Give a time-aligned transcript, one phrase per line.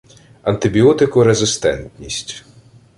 [0.43, 2.45] антибіотикорезистентність